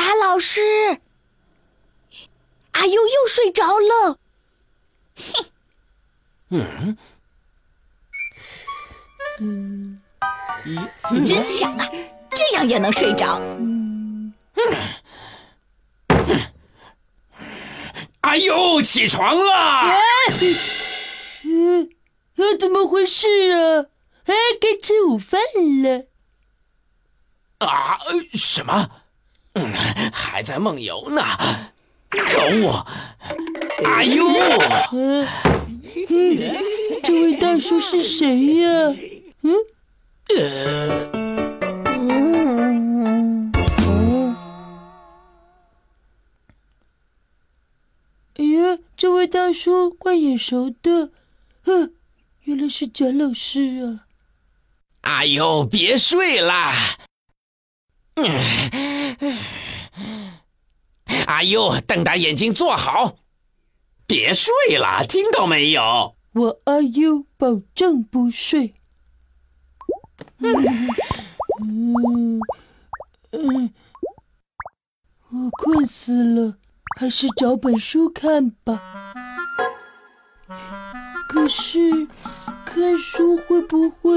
[0.00, 0.62] 贾老师，
[2.70, 4.18] 阿优又睡着了。
[6.48, 6.96] 嗯
[9.40, 10.00] 嗯，
[11.10, 11.86] 你真巧啊，
[12.30, 13.36] 这样也能睡着。
[13.58, 14.32] 嗯，
[18.22, 19.84] 阿优起床了。
[21.42, 21.90] 嗯，
[22.36, 23.84] 啊，怎么回事啊？
[24.24, 25.38] 哎，该吃午饭
[25.82, 26.06] 了。
[27.58, 27.98] 啊？
[28.32, 28.99] 什么？
[30.00, 31.22] 嗯，还在梦游呢。
[32.08, 32.86] 可恶！
[33.84, 34.26] 阿优，
[37.04, 38.96] 这位大叔是谁呀？
[39.42, 39.54] 嗯？
[40.36, 41.10] 呃？
[41.84, 43.52] 嗯？
[48.36, 51.10] 哎呀，这位大叔怪眼熟的。
[51.62, 51.92] 哼，
[52.44, 54.06] 原来是贾老师啊！
[55.02, 56.74] 阿优，别睡啦！
[61.40, 63.16] 阿优，瞪大眼睛坐好，
[64.06, 66.14] 别睡了，听到没有？
[66.34, 68.74] 我阿优保证不睡。
[70.36, 70.52] 嗯
[71.62, 72.38] 嗯
[73.30, 73.72] 嗯，
[75.30, 76.58] 我困死了，
[76.98, 78.82] 还是找本书看吧。
[81.26, 82.06] 可是，
[82.66, 84.12] 看书会不会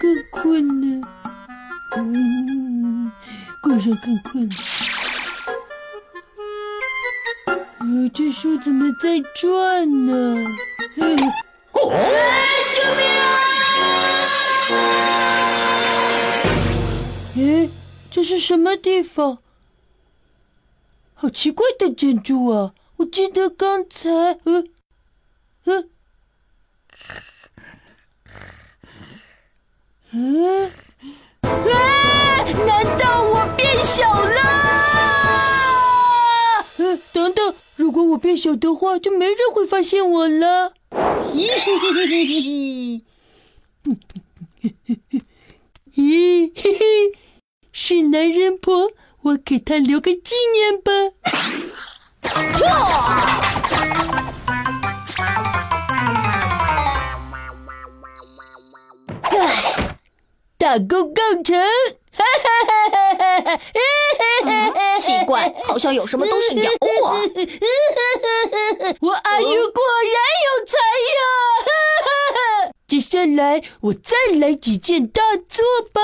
[0.00, 1.08] 更困呢？
[1.96, 3.10] 嗯，
[3.60, 4.48] 果然更困。
[4.48, 4.71] 呃，
[8.14, 10.36] 这树怎么在转呢？
[11.72, 11.80] 哦
[12.74, 13.32] 救命啊！
[17.36, 17.70] 哎，
[18.10, 19.38] 这是什么地方？
[21.14, 22.74] 好奇怪的建筑啊！
[22.96, 24.10] 我记得刚才，
[24.44, 24.64] 呃，
[25.64, 25.84] 呃。
[30.10, 30.70] 嗯，
[38.02, 40.72] 果我变小的话，就没人会发现我了。
[40.90, 40.98] 嘿
[41.34, 43.02] 嘿嘿嘿嘿
[45.94, 46.84] 嘿，嘿嘿嘿，
[47.70, 48.90] 是男人婆，
[49.22, 50.92] 我给他留个纪念吧。
[60.58, 61.56] 大功告成！
[65.00, 66.70] 奇怪，好像有什么东西咬
[67.02, 67.10] 我。
[69.00, 70.76] 我阿优果然有才
[71.18, 71.20] 呀！
[72.86, 76.00] 接下来我再来几件大作吧。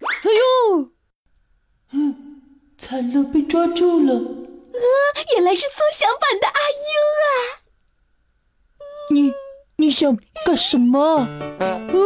[0.00, 0.90] 哎呦！
[1.92, 2.42] 嗯，
[2.78, 4.14] 惨了，被抓住了。
[4.14, 4.18] 啊，
[5.36, 6.76] 原来是缩小版的阿优
[7.22, 7.24] 啊！
[9.10, 9.32] 你。
[9.78, 11.28] 你想干什么？
[11.60, 12.05] 哦，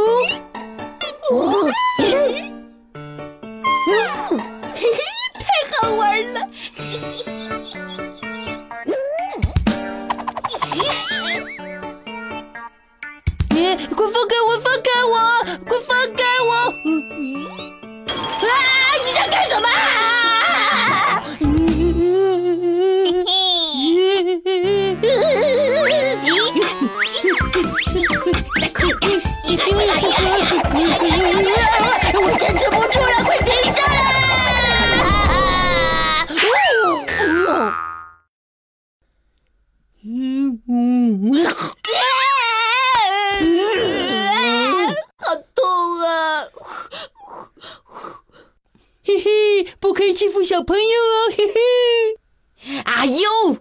[49.90, 51.32] 不可以欺负小朋友哦！
[51.36, 53.58] 嘿嘿，阿优，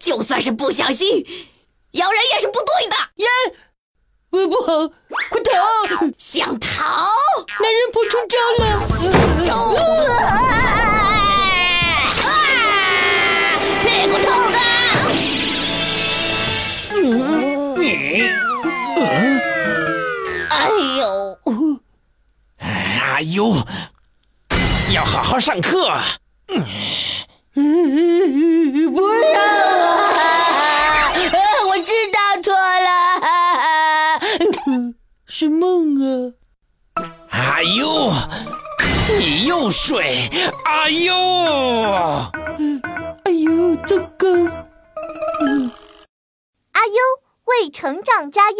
[0.00, 1.26] 就算是不小心，
[1.90, 2.96] 咬人也是不对的。
[3.16, 3.26] 耶！
[4.30, 4.88] 我不好，
[5.30, 5.52] 快逃！
[6.16, 7.10] 想逃？
[7.60, 8.64] 男人婆出招了！
[9.44, 9.76] 走！
[13.82, 14.58] 屁股痛啊！
[20.48, 21.04] 哎呦！
[22.60, 23.52] 阿优，
[24.92, 25.90] 要好好上课。
[26.48, 26.64] 嗯
[28.92, 30.10] 不要啊！
[31.68, 32.88] 我知道错了。
[35.26, 35.98] 是梦
[36.94, 37.02] 啊！
[37.30, 38.12] 阿优，
[39.18, 40.30] 你又睡！
[40.64, 41.14] 阿优，
[43.24, 44.28] 哎呦，糟糕！
[46.72, 46.94] 阿优
[47.46, 48.58] 为成长加油。